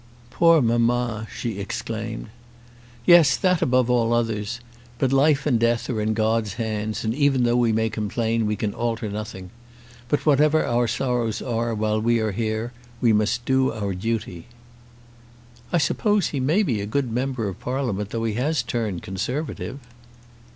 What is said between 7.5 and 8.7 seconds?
we may complain we